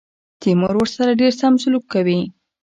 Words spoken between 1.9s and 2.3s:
کوي.